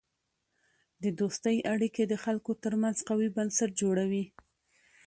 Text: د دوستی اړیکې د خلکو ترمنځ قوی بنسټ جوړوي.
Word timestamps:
د 1.03 1.05
دوستی 1.19 1.57
اړیکې 1.73 2.03
د 2.07 2.13
خلکو 2.23 2.51
ترمنځ 2.63 2.97
قوی 3.09 3.29
بنسټ 3.37 3.71
جوړوي. 3.81 4.25